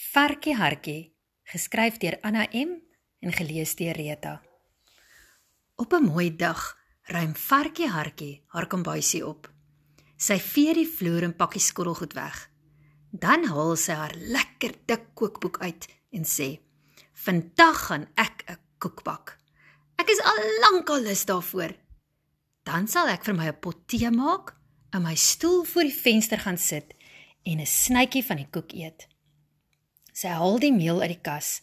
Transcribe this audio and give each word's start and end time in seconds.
Varkie 0.00 0.54
Hartjie, 0.56 1.12
geskryf 1.44 1.98
deur 2.00 2.14
Anna 2.24 2.46
M 2.56 2.70
en 3.20 3.34
gelees 3.36 3.74
deur 3.76 3.92
Rita. 3.94 4.40
Op 5.76 5.92
'n 5.92 6.04
mooi 6.04 6.36
dag 6.36 6.78
ruim 7.02 7.34
Varkie 7.36 7.88
Hartjie 7.88 8.42
haar 8.46 8.66
kombuisie 8.66 9.26
op. 9.26 9.52
Sy 10.16 10.38
vee 10.38 10.74
die 10.74 10.88
vloer 10.88 11.22
en 11.22 11.36
pak 11.36 11.52
die 11.52 11.60
skottelgoed 11.60 12.14
weg. 12.14 12.50
Dan 13.10 13.44
haal 13.44 13.76
sy 13.76 13.92
haar 13.92 14.14
lekker 14.16 14.72
dik 14.86 15.04
kookboek 15.14 15.58
uit 15.58 15.86
en 16.10 16.24
sê: 16.24 16.60
"Vandag 17.12 17.86
gaan 17.86 18.08
ek 18.14 18.44
'n 18.48 18.58
koek 18.78 19.02
bak. 19.02 19.38
Ek 19.98 20.08
is 20.08 20.20
al 20.20 20.40
lank 20.60 20.88
al 20.88 21.02
lus 21.02 21.24
daarvoor. 21.24 21.76
Dan 22.62 22.88
sal 22.88 23.06
ek 23.08 23.24
vir 23.24 23.34
my 23.34 23.46
'n 23.48 23.60
pot 23.60 23.88
tee 23.88 24.10
maak, 24.10 24.56
in 24.92 25.02
my 25.02 25.14
stoel 25.14 25.64
voor 25.64 25.82
die 25.82 26.00
venster 26.02 26.38
gaan 26.38 26.58
sit 26.58 26.94
en 27.44 27.60
'n 27.60 27.66
snytjie 27.66 28.24
van 28.24 28.36
die 28.36 28.50
koek 28.50 28.72
eet." 28.72 29.09
Sy 30.20 30.28
haal 30.36 30.58
die 30.60 30.72
meel 30.74 30.98
uit 31.00 31.14
die 31.14 31.22
kas, 31.24 31.62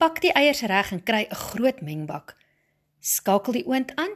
pak 0.00 0.22
die 0.24 0.30
eiers 0.32 0.62
reg 0.70 0.88
en 0.94 1.02
kry 1.04 1.26
'n 1.28 1.36
groot 1.36 1.80
mengbak. 1.84 2.32
Skakel 3.00 3.52
die 3.52 3.66
oond 3.68 3.90
aan 4.00 4.14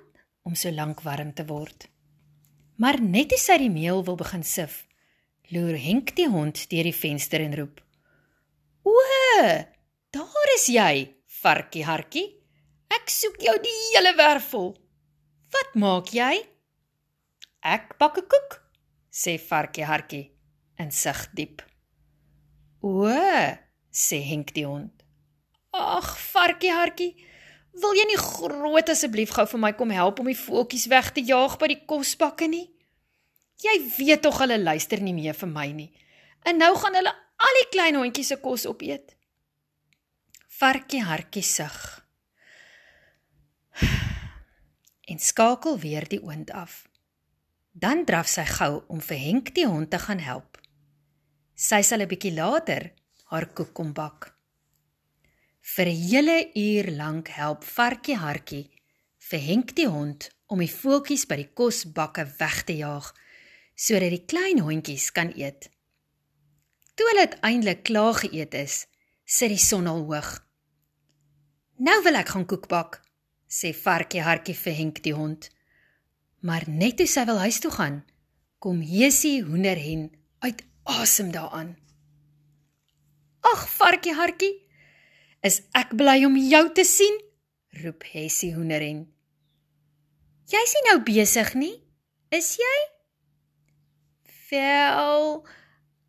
om 0.48 0.54
so 0.56 0.70
lank 0.72 1.02
warm 1.04 1.34
te 1.34 1.44
word. 1.44 1.84
Maar 2.80 2.96
net 3.00 3.34
as 3.36 3.44
sy 3.44 3.58
die 3.58 3.68
meel 3.68 4.00
wil 4.06 4.16
begin 4.16 4.42
sif, 4.42 4.86
loer 5.52 5.76
Henk 5.76 6.16
die 6.16 6.28
hond 6.28 6.56
deur 6.70 6.86
die 6.88 6.96
venster 6.96 7.40
en 7.44 7.56
roep: 7.58 7.82
"O, 8.84 8.94
daar 10.16 10.48
is 10.54 10.66
jy, 10.66 11.12
varkie 11.42 11.84
hartjie. 11.84 12.40
Ek 12.88 13.10
soek 13.10 13.36
jou 13.36 13.56
die 13.60 13.76
hele 13.92 14.16
werfel. 14.16 14.72
Wat 15.52 15.74
maak 15.74 16.08
jy?" 16.08 16.48
"Ek 17.60 17.98
bak 17.98 18.16
'n 18.16 18.28
koek," 18.32 18.62
sê 19.12 19.38
varkie 19.38 19.84
hartjie 19.84 20.30
en 20.78 20.90
sug 20.90 21.28
diep. 21.34 21.60
"O, 22.80 23.12
sê 23.94 24.18
Henk 24.26 24.52
die 24.56 24.66
hond. 24.66 25.04
Ag, 25.74 26.10
varkie 26.34 26.72
hartjie, 26.74 27.14
wil 27.82 27.94
jy 27.98 28.04
nie 28.10 28.20
groot 28.20 28.90
asseblief 28.90 29.32
gou 29.34 29.46
vir 29.50 29.62
my 29.62 29.72
kom 29.78 29.90
help 29.94 30.20
om 30.22 30.30
die 30.30 30.38
voeltjies 30.38 30.86
weg 30.90 31.10
te 31.14 31.22
jaag 31.26 31.56
by 31.58 31.70
die 31.72 31.82
kosbakke 31.90 32.48
nie? 32.50 32.66
Jy 33.62 33.74
weet 33.96 34.22
tog 34.26 34.40
hulle 34.42 34.58
luister 34.58 35.02
nie 35.02 35.14
meer 35.14 35.36
vir 35.38 35.50
my 35.50 35.68
nie. 35.72 35.90
En 36.44 36.58
nou 36.60 36.72
gaan 36.78 36.98
hulle 36.98 37.12
al 37.14 37.60
die 37.60 37.68
klein 37.72 37.98
hondjies 37.98 38.32
se 38.34 38.38
kos 38.42 38.66
opeet. 38.70 39.14
Varkie 40.58 41.02
hartjie 41.02 41.42
sug. 41.42 41.78
En 45.10 45.18
skakel 45.20 45.78
weer 45.78 46.06
die 46.08 46.20
oond 46.22 46.50
af. 46.54 46.84
Dan 47.72 48.04
draf 48.06 48.28
sy 48.30 48.44
gou 48.46 48.84
om 48.88 49.02
vir 49.02 49.18
Henk 49.18 49.50
die 49.56 49.66
hond 49.66 49.90
te 49.90 49.98
gaan 49.98 50.22
help. 50.22 50.60
Sy 51.54 51.82
sal 51.82 52.02
'n 52.02 52.08
bietjie 52.08 52.34
later 52.34 52.92
haar 53.34 53.50
koek 53.50 53.74
kom 53.74 53.92
bak. 53.92 54.30
Vir 55.74 55.88
'n 55.88 56.00
hele 56.08 56.38
uur 56.54 56.86
lank 57.00 57.28
help 57.28 57.64
Varkie 57.64 58.16
Hartjie 58.16 58.70
vir 59.28 59.40
Henk 59.40 59.74
die 59.76 59.88
hond 59.88 60.30
om 60.46 60.58
die 60.58 60.70
voeltjies 60.70 61.26
by 61.26 61.36
die 61.36 61.52
kosbakke 61.58 62.24
weg 62.38 62.64
te 62.64 62.76
jaag 62.76 63.12
sodat 63.74 64.10
die 64.14 64.24
klein 64.30 64.60
hondjies 64.62 65.10
kan 65.12 65.32
eet. 65.34 65.70
Toe 66.94 67.06
hulle 67.10 67.26
uiteindelik 67.26 67.82
klaar 67.82 68.14
geëet 68.14 68.54
is, 68.54 68.86
sit 69.24 69.50
die 69.50 69.58
son 69.58 69.86
al 69.90 70.04
hoog. 70.06 70.30
Nou 71.78 72.02
wil 72.04 72.14
ek 72.14 72.28
gaan 72.28 72.46
koek 72.46 72.68
bak, 72.68 73.00
sê 73.50 73.74
Varkie 73.74 74.22
Hartjie 74.22 74.54
vir 74.54 74.74
Henk 74.78 75.02
die 75.02 75.14
hond. 75.14 75.50
Maar 76.46 76.68
net 76.68 76.96
toe 77.00 77.06
sy 77.06 77.24
wil 77.26 77.38
huis 77.42 77.58
toe 77.58 77.72
gaan, 77.72 78.04
kom 78.58 78.82
Jessie 78.82 79.42
Hoenderhen 79.42 80.12
uit 80.38 80.62
asem 80.84 81.32
daaraan. 81.32 81.74
Ag, 83.44 83.66
varkie 83.76 84.14
hartjie, 84.16 84.52
is 85.44 85.60
ek 85.76 85.92
bly 85.98 86.22
om 86.24 86.36
jou 86.40 86.64
te 86.76 86.84
sien, 86.88 87.18
roep 87.82 88.06
Hessie 88.14 88.54
hoenderhen. 88.54 89.04
Jy's 90.48 90.72
nie 90.76 90.84
nou 90.88 90.98
besig 91.04 91.52
nie, 91.56 91.74
is 92.32 92.54
jy? 92.60 92.78
Wel, 94.48 95.28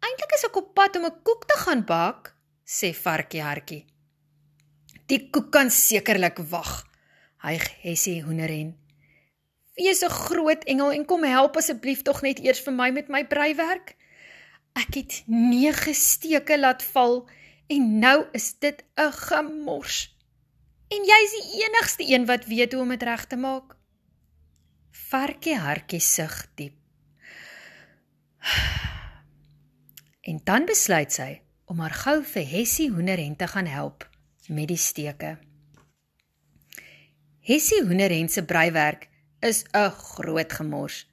eintlik 0.05 0.37
is 0.37 0.47
ek 0.47 0.61
op 0.61 0.73
pad 0.77 0.95
om 0.99 1.05
'n 1.05 1.21
koek 1.27 1.47
te 1.47 1.57
gaan 1.65 1.83
bak, 1.83 2.35
sê 2.63 2.93
varkie 2.93 3.41
hartjie. 3.41 3.85
Die 5.07 5.29
koek 5.29 5.51
kan 5.51 5.69
sekerlik 5.69 6.39
wag, 6.49 6.85
hyg 7.43 7.65
Hessie 7.83 8.23
hoenderhen. 8.23 8.75
Wees 9.75 10.03
'n 10.03 10.09
groot 10.09 10.63
engel 10.63 10.91
en 10.91 11.05
kom 11.05 11.23
help 11.23 11.57
asseblief 11.57 12.01
tog 12.01 12.21
net 12.21 12.39
eers 12.39 12.61
vir 12.63 12.73
my 12.73 12.91
met 12.91 13.09
my 13.09 13.23
breiwerk. 13.27 13.95
Ek 14.75 14.97
het 14.99 15.23
9 15.31 15.95
steke 15.95 16.59
laat 16.59 16.83
val 16.83 17.23
en 17.71 17.99
nou 17.99 18.25
is 18.35 18.53
dit 18.59 18.83
'n 18.95 19.11
gemors. 19.11 20.15
En 20.87 21.01
jy 21.03 21.19
is 21.25 21.35
die 21.35 21.63
enigste 21.63 22.03
een 22.13 22.25
wat 22.25 22.45
weet 22.45 22.73
hoe 22.73 22.81
om 22.81 22.89
dit 22.89 23.03
reg 23.03 23.25
te 23.25 23.35
maak. 23.35 23.75
Varkie 24.91 25.57
hartjie 25.57 25.99
sug 25.99 26.47
diep. 26.55 26.75
En 30.21 30.39
dan 30.43 30.65
besluit 30.65 31.13
sy 31.13 31.41
om 31.65 31.79
haar 31.79 31.93
gou 31.93 32.23
vir 32.23 32.45
Hessie 32.45 32.89
hoenderhen 32.89 33.35
te 33.35 33.47
gaan 33.47 33.65
help 33.65 34.09
met 34.47 34.67
die 34.67 34.77
steke. 34.77 35.37
Hessie 37.39 37.83
hoenderhen 37.85 38.29
se 38.29 38.45
breiwerk 38.45 39.09
is 39.39 39.63
'n 39.73 39.89
groot 39.89 40.53
gemors. 40.53 41.05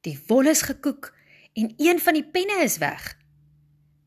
Die 0.00 0.18
wol 0.26 0.46
is 0.46 0.62
gekoek 0.62 1.17
en 1.58 1.74
een 1.76 2.00
van 2.00 2.14
die 2.14 2.24
penne 2.24 2.62
is 2.62 2.78
weg. 2.78 3.14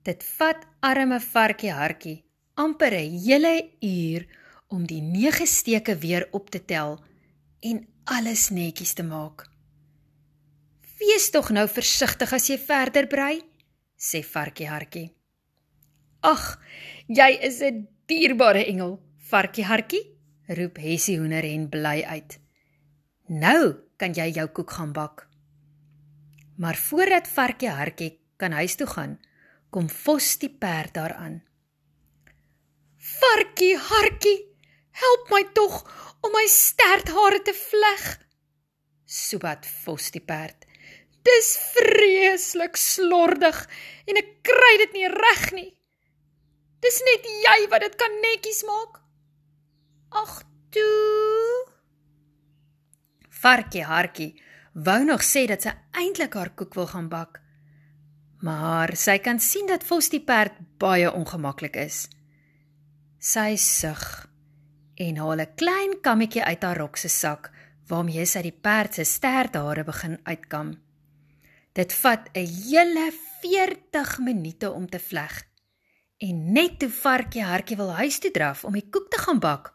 Dit 0.07 0.23
vat 0.38 0.67
arme 0.79 1.19
varkie 1.19 1.73
hartjie 1.75 2.19
amper 2.53 2.94
'n 2.94 3.17
hele 3.25 3.56
uur 3.79 4.28
om 4.67 4.85
die 4.85 5.01
nege 5.01 5.45
steke 5.45 5.97
weer 5.97 6.28
op 6.31 6.50
te 6.50 6.66
tel 6.66 7.03
en 7.59 7.88
alles 8.03 8.50
netjies 8.50 8.94
te 8.94 9.03
maak. 9.03 9.50
Wees 11.00 11.29
tog 11.29 11.50
nou 11.50 11.67
versigtig 11.67 12.34
as 12.34 12.47
jy 12.50 12.57
verder 12.57 13.07
brei, 13.07 13.41
sê 13.97 14.23
varkie 14.23 14.67
hartjie. 14.67 15.11
Ag, 16.22 16.59
jy 17.07 17.31
is 17.41 17.61
'n 17.61 17.88
dierbare 18.06 18.66
engel, 18.66 19.00
varkie 19.17 19.66
hartjie, 19.66 20.06
roep 20.47 20.78
Hessie 20.78 21.17
hoenderhen 21.17 21.69
bly 21.69 22.03
uit. 22.03 22.40
Nou 23.28 23.75
kan 23.97 24.13
jy 24.13 24.31
jou 24.31 24.47
koek 24.47 24.72
gaan 24.72 24.94
bak. 24.94 25.30
Maar 26.61 26.75
voordat 26.75 27.27
Varkie 27.27 27.69
Hartjie 27.69 28.19
kan 28.38 28.51
huis 28.51 28.75
toe 28.75 28.88
gaan, 28.88 29.19
kom 29.69 29.89
Vos 29.89 30.38
die 30.38 30.49
perd 30.49 30.94
daaraan. 30.94 31.39
Varkie 32.97 33.77
Hartjie, 33.77 34.45
help 34.91 35.31
my 35.33 35.41
tog 35.57 35.79
om 36.22 36.35
my 36.35 36.44
sterthare 36.45 37.39
te 37.41 37.53
vleg. 37.57 38.03
Sobat 39.05 39.66
Vos 39.66 40.11
die 40.13 40.22
perd. 40.22 40.67
Dis 41.25 41.49
vreeslik 41.73 42.78
slordig 42.78 43.63
en 44.05 44.22
ek 44.22 44.31
kry 44.45 44.72
dit 44.83 44.95
nie 44.99 45.09
reg 45.16 45.43
nie. 45.57 45.72
Dis 46.85 47.01
net 47.09 47.25
jy 47.47 47.57
wat 47.73 47.88
dit 47.88 47.97
kan 47.97 48.22
netjies 48.22 48.61
maak. 48.69 49.01
Ag 50.22 50.38
toe. 50.78 51.66
Varkie 53.41 53.85
Hartjie 53.89 54.31
wou 54.73 55.03
nog 55.03 55.23
sê 55.23 55.45
dat 55.47 55.61
sy 55.61 55.73
eintlik 55.91 56.33
haar 56.33 56.53
koek 56.55 56.75
wil 56.75 56.87
gaan 56.87 57.09
bak. 57.09 57.41
Maar 58.41 58.95
sy 58.97 59.17
kan 59.21 59.39
sien 59.39 59.67
dat 59.67 59.83
Vos 59.83 60.09
die 60.09 60.23
perd 60.23 60.57
baie 60.81 61.11
ongemaklik 61.11 61.75
is. 61.75 62.07
Sy 63.19 63.55
sug 63.55 64.27
en 64.95 65.17
haal 65.17 65.41
'n 65.41 65.55
klein 65.55 65.93
kammetjie 66.01 66.43
uit 66.43 66.63
haar 66.63 66.77
rok 66.77 66.97
se 66.97 67.09
sak 67.09 67.51
waarmee 67.87 68.25
sy 68.25 68.41
die 68.41 68.59
perd 68.65 68.93
se 68.93 69.03
sterthare 69.03 69.83
begin 69.83 70.19
uitkam. 70.23 70.79
Dit 71.73 71.93
vat 71.93 72.29
'n 72.33 72.45
hele 72.45 73.11
40 73.41 74.19
minute 74.19 74.71
om 74.71 74.89
te 74.89 74.99
vleg. 74.99 75.43
En 76.17 76.51
net 76.53 76.79
toe 76.79 76.90
varkie 76.90 77.43
hartjie 77.43 77.78
wil 77.78 77.91
huis 77.91 78.19
toe 78.19 78.31
draf 78.31 78.63
om 78.66 78.73
die 78.73 78.90
koek 78.90 79.09
te 79.09 79.17
gaan 79.17 79.40
bak, 79.40 79.73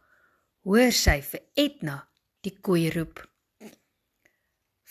hoor 0.62 0.92
sy 0.92 1.22
vir 1.22 1.40
Etna 1.54 2.08
die 2.40 2.58
koei 2.60 2.90
roep. 2.90 3.35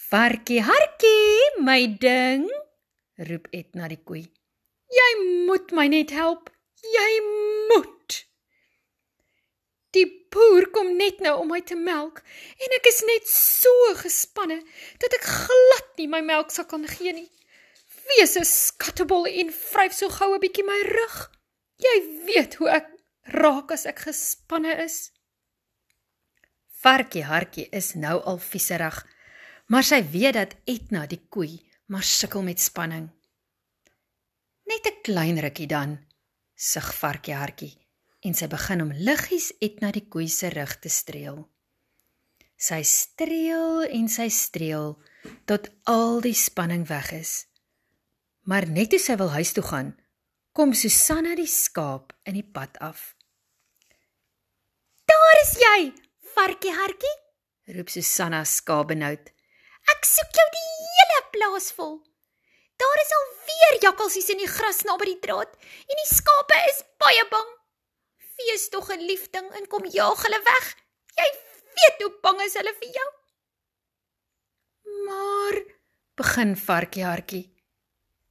Varkie 0.06 0.62
hartjie, 0.62 1.62
my 1.66 1.80
ding, 1.98 2.44
roep 3.26 3.48
Etna 3.56 3.88
die 3.90 3.98
koei. 3.98 4.22
Jy 4.94 5.08
moet 5.48 5.72
my 5.74 5.88
net 5.90 6.12
help. 6.14 6.52
Jy 6.86 7.14
moet. 7.72 8.20
Die 9.98 10.06
boer 10.30 10.68
kom 10.76 10.92
net 11.00 11.24
nou 11.26 11.34
om 11.42 11.50
my 11.50 11.62
te 11.66 11.78
melk 11.80 12.22
en 12.62 12.76
ek 12.78 12.90
is 12.92 13.02
net 13.08 13.26
so 13.32 13.96
gespanne 13.98 14.60
dat 15.02 15.16
ek 15.18 15.26
glad 15.26 15.90
nie 15.98 16.10
my 16.12 16.22
melk 16.28 16.54
sal 16.54 16.68
kan 16.70 16.86
gee 16.92 17.16
nie. 17.16 17.30
Wees 18.12 18.38
'n 18.38 18.46
skattebol 18.46 19.26
en 19.26 19.50
vryf 19.50 19.94
so 19.98 20.10
gou 20.20 20.36
'n 20.36 20.44
bietjie 20.44 20.68
my 20.68 20.82
rug. 20.92 21.18
Jy 21.82 21.96
weet 22.30 22.60
hoe 22.62 22.70
ek 22.70 22.88
raak 23.42 23.72
as 23.72 23.88
ek 23.90 24.06
gespanne 24.06 24.78
is. 24.86 25.10
Varkie 26.84 27.26
hartjie 27.26 27.70
is 27.72 27.96
nou 27.96 28.22
al 28.22 28.38
vieserig 28.38 29.02
maar 29.72 29.84
sy 29.84 30.02
weet 30.12 30.34
dat 30.34 30.56
Etna 30.66 31.06
die 31.10 31.22
koei 31.30 31.60
maar 31.86 32.04
sukkel 32.04 32.44
met 32.44 32.60
spanning. 32.60 33.10
Net 34.66 34.86
'n 34.88 35.02
klein 35.02 35.40
rukkie 35.40 35.68
dan, 35.68 36.00
sug 36.56 36.94
varkie 36.96 37.36
hartjie 37.36 37.74
en 38.26 38.34
sy 38.34 38.48
begin 38.48 38.82
om 38.82 38.92
liggies 38.92 39.54
uit 39.62 39.82
na 39.82 39.92
die 39.92 40.08
koei 40.10 40.28
se 40.28 40.50
rug 40.50 40.80
te 40.80 40.90
streel. 40.90 41.44
Sy 42.58 42.82
streel 42.84 43.84
en 43.84 44.08
sy 44.10 44.30
streel 44.30 44.96
tot 45.46 45.70
al 45.84 46.22
die 46.22 46.34
spanning 46.34 46.88
weg 46.88 47.12
is. 47.12 47.46
Maar 48.50 48.68
net 48.70 48.90
toe 48.90 49.00
sy 49.00 49.18
wil 49.18 49.30
huis 49.30 49.54
toe 49.54 49.64
gaan, 49.64 49.94
kom 50.54 50.74
Susanna 50.74 51.36
die 51.36 51.50
skaap 51.50 52.14
in 52.24 52.34
die 52.34 52.50
pad 52.56 52.78
af. 52.80 53.16
"Daar 55.06 55.38
is 55.44 55.54
jy, 55.66 55.94
varkie 56.36 56.72
hartjie," 56.72 57.16
roep 57.76 57.90
Susanna 57.90 58.44
skaap 58.44 58.88
benoud. 58.88 59.32
"Ek 59.94 60.06
soek 60.06 60.32
jou 60.40 60.48
die 60.58 60.68
hele 60.96 61.20
plaas 61.36 61.72
vol." 61.78 61.96
Daar 62.82 63.00
is 63.04 63.12
al 63.18 63.28
weer 63.48 63.76
jakkalsies 63.88 64.30
in 64.34 64.42
die 64.44 64.52
gras 64.52 64.84
naby 64.84 65.06
die 65.14 65.20
draad 65.24 65.52
en 65.92 66.02
die 66.02 66.10
skape 66.12 66.58
is 66.72 66.82
baie 67.00 67.24
bang. 67.32 67.52
Wees 68.40 68.70
tog 68.70 68.90
'n 68.92 69.06
lief 69.10 69.30
ding 69.32 69.48
en 69.58 69.68
kom 69.68 69.86
jaag 69.86 70.24
hulle 70.24 70.42
weg. 70.44 70.66
Jy 71.16 71.30
weet 71.78 72.02
hoe 72.04 72.14
bang 72.22 72.42
is 72.42 72.58
hulle 72.60 72.74
vir 72.80 72.92
jou. 73.00 73.10
Maar 75.08 75.56
begin 76.16 76.56
varkie 76.56 77.06
hartjie. 77.06 77.46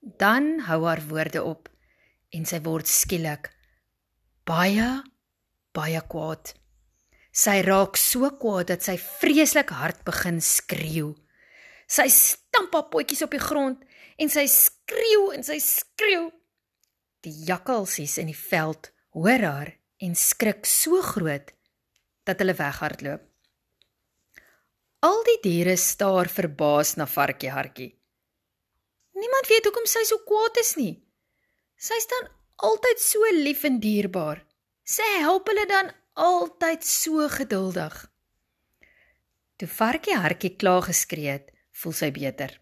Dan 0.00 0.60
hou 0.68 0.84
haar 0.84 1.02
woorde 1.08 1.42
op 1.42 1.68
en 2.30 2.44
sy 2.44 2.60
word 2.60 2.86
skielik 2.86 3.50
baie 4.44 5.02
baie 5.74 6.00
kwaad. 6.12 6.52
Sy 7.34 7.62
raak 7.66 7.96
so 7.96 8.30
kwaad 8.38 8.68
dat 8.70 8.84
sy 8.86 8.96
vreeslik 8.98 9.72
hard 9.74 10.04
begin 10.04 10.40
skreeu. 10.40 11.14
Sy 11.86 12.08
stamp 12.12 12.74
haar 12.74 12.88
potjies 12.92 13.22
op 13.26 13.34
die 13.34 13.42
grond 13.42 13.82
en 14.20 14.30
sy 14.32 14.46
skreeu 14.50 15.32
en 15.34 15.44
sy 15.46 15.58
skreeu. 15.62 16.30
Die 17.24 17.34
jakkalsies 17.48 18.18
in 18.20 18.30
die 18.32 18.38
veld 18.38 18.90
hoor 19.16 19.44
haar 19.44 19.72
en 20.04 20.16
skrik 20.18 20.66
so 20.68 21.00
groot 21.02 21.52
dat 22.24 22.40
hulle 22.40 22.56
weghardloop. 22.58 23.22
Al 25.04 25.20
die 25.28 25.40
diere 25.44 25.76
staar 25.76 26.30
verbaas 26.32 26.94
na 26.96 27.04
varkie 27.08 27.52
hartjie. 27.52 27.90
Niemand 29.14 29.50
weet 29.50 29.68
hoekom 29.68 29.86
sy 29.88 30.02
so 30.08 30.22
kwaad 30.26 30.56
is 30.62 30.74
nie. 30.80 30.94
Sy 31.76 31.98
staan 32.00 32.30
altyd 32.64 33.02
so 33.02 33.28
lief 33.36 33.64
en 33.68 33.76
dierbaar. 33.82 34.40
Sy 34.84 35.06
help 35.20 35.48
hulle 35.52 35.66
dan 35.68 35.92
altyd 36.20 36.84
so 36.86 37.28
geduldig. 37.28 37.94
Toe 39.60 39.68
varkie 39.70 40.16
hartjie 40.18 40.54
klaar 40.58 40.82
geskree 40.88 41.36
het, 41.36 41.53
voel 41.80 41.96
sy 41.96 42.10
beter. 42.14 42.54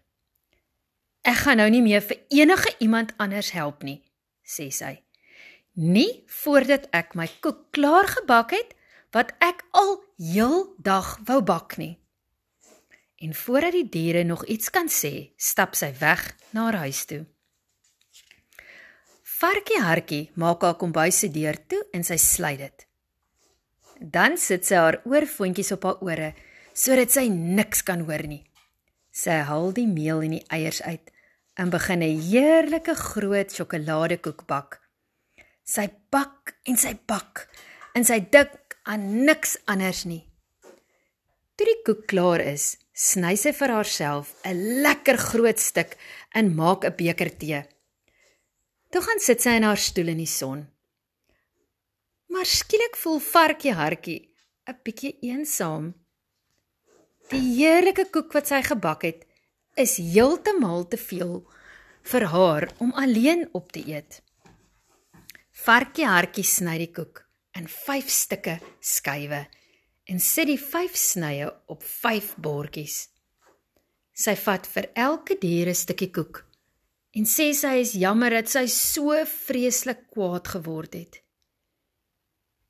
Ek 1.23 1.45
gaan 1.45 1.61
nou 1.61 1.69
nie 1.71 1.83
meer 1.85 2.03
vir 2.03 2.19
enige 2.35 2.73
iemand 2.83 3.13
anders 3.21 3.53
help 3.55 3.83
nie, 3.87 4.01
sê 4.43 4.67
sy. 4.73 4.97
Nie 5.79 6.25
voordat 6.43 6.89
ek 6.93 7.15
my 7.17 7.29
koek 7.41 7.69
klaar 7.73 8.09
gebak 8.11 8.51
het 8.57 8.73
wat 9.15 9.31
ek 9.41 9.63
al 9.71 9.95
heel 10.19 10.73
dag 10.77 11.15
wou 11.27 11.39
bak 11.45 11.77
nie. 11.79 11.95
En 13.23 13.33
voordat 13.33 13.71
die 13.71 13.87
diere 13.89 14.23
nog 14.27 14.43
iets 14.51 14.69
kan 14.69 14.89
sê, 14.91 15.31
stap 15.37 15.77
sy 15.79 15.93
weg 16.01 16.25
na 16.51 16.67
haar 16.67 16.81
huis 16.83 17.05
toe. 17.07 17.23
Varkie 19.23 19.79
hartjie 19.79 20.23
maak 20.39 20.61
haar 20.63 20.75
kombuis 20.79 21.21
se 21.23 21.29
deur 21.31 21.55
toe 21.67 21.81
en 21.95 22.03
sy 22.03 22.17
sluit 22.19 22.59
dit. 22.59 22.87
Dan 23.99 24.35
sit 24.37 24.67
sy 24.67 24.75
haar 24.75 24.99
oorfoontjies 25.07 25.71
op 25.77 25.87
haar 25.87 26.03
ore 26.03 26.33
sodat 26.73 27.13
sy 27.13 27.29
niks 27.31 27.83
kan 27.87 28.03
hoor 28.03 28.25
nie. 28.27 28.43
Sy 29.13 29.43
haal 29.45 29.69
die 29.77 29.87
meel 29.87 30.23
en 30.25 30.33
die 30.39 30.45
eiers 30.49 30.81
uit 30.81 31.11
en 31.61 31.69
begin 31.69 32.01
'n 32.01 32.21
heerlike 32.31 32.95
groot 32.95 33.51
sjokoladekoek 33.53 34.45
bak. 34.47 34.81
Sy 35.63 35.87
bak 36.09 36.55
en 36.65 36.77
sy 36.77 36.97
bak 37.07 37.47
en 37.95 38.03
sy 38.03 38.19
dink 38.19 38.77
aan 38.83 39.25
niks 39.25 39.57
anders 39.65 40.05
nie. 40.05 40.25
Toe 41.55 41.65
die 41.69 41.81
koek 41.85 42.07
klaar 42.09 42.41
is, 42.41 42.77
sny 42.93 43.35
sy 43.37 43.53
vir 43.53 43.69
haarself 43.69 44.33
'n 44.43 44.81
lekker 44.81 45.17
groot 45.17 45.59
stuk 45.59 45.97
en 46.33 46.55
maak 46.55 46.83
'n 46.85 46.97
beker 46.97 47.37
tee. 47.37 47.61
Toe 48.89 49.01
gaan 49.01 49.19
sit 49.19 49.41
sy 49.41 49.55
in 49.57 49.63
haar 49.63 49.77
stoel 49.77 50.07
in 50.07 50.17
die 50.17 50.33
son. 50.39 50.67
Maar 52.29 52.45
skielik 52.45 52.95
voel 52.97 53.19
varkie 53.19 53.73
hartjie 53.73 54.29
'n 54.67 54.79
bietjie 54.83 55.17
eensaam. 55.21 55.93
Die 57.31 57.43
heerlike 57.55 58.09
koek 58.11 58.33
wat 58.35 58.49
sy 58.51 58.59
gebak 58.65 59.05
het, 59.07 59.23
is 59.79 59.95
heeltemal 59.97 60.83
te 60.91 60.99
veel 60.99 61.39
vir 62.11 62.25
haar 62.33 62.67
om 62.83 62.91
alleen 62.99 63.47
op 63.55 63.71
te 63.71 63.83
eet. 63.87 64.19
Varkie 65.63 66.05
hartjie 66.09 66.43
sny 66.43 66.77
die 66.81 66.91
koek 66.91 67.21
in 67.55 67.69
5 67.69 68.09
stukke 68.11 68.57
skywe 68.81 69.45
en 70.09 70.19
sit 70.19 70.49
die 70.49 70.59
5 70.59 70.97
snye 70.99 71.47
op 71.71 71.83
5 71.85 72.33
bordjies. 72.43 73.07
Sy 74.13 74.35
vat 74.37 74.67
vir 74.67 74.89
elke 74.93 75.37
dier 75.39 75.69
'n 75.69 75.75
stukkie 75.75 76.11
koek 76.11 76.43
en 77.15 77.25
sê 77.25 77.53
sy 77.53 77.79
is 77.79 77.93
jammer 77.93 78.31
dat 78.31 78.49
sy 78.49 78.65
so 78.67 79.15
vreeslik 79.25 80.09
kwaad 80.11 80.47
geword 80.47 80.93
het. 80.93 81.21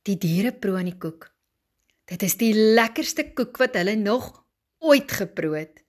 Die 0.03 0.17
diere 0.17 0.51
proe 0.51 0.77
aan 0.77 0.91
die 0.91 0.99
koek. 0.99 1.31
Dit 2.05 2.23
is 2.23 2.35
die 2.35 2.53
lekkerste 2.53 3.33
koek 3.33 3.57
wat 3.57 3.75
hulle 3.75 3.95
nog 3.95 4.42
ooit 4.83 5.11
geproe 5.11 5.55
het. 5.57 5.81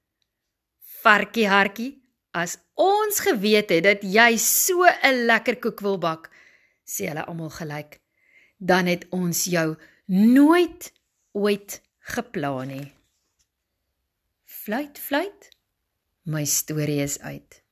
Varkie 1.02 1.48
hartjie, 1.50 1.90
as 2.34 2.56
ons 2.80 3.20
geweet 3.26 3.70
het 3.74 3.84
dat 3.84 4.02
jy 4.02 4.36
so 4.38 4.86
'n 4.86 5.26
lekker 5.26 5.58
koek 5.58 5.80
wil 5.80 5.98
bak, 5.98 6.30
sê 6.84 7.08
hulle 7.10 7.24
almal 7.26 7.50
gelyk, 7.50 8.00
dan 8.58 8.86
het 8.86 9.06
ons 9.10 9.44
jou 9.44 9.76
nooit 10.06 10.92
ooit 11.32 11.82
geplan 11.98 12.68
nie. 12.68 12.92
Fluit, 14.44 14.98
fluit. 14.98 15.50
My 16.24 16.44
storie 16.44 17.02
is 17.02 17.20
uit. 17.20 17.63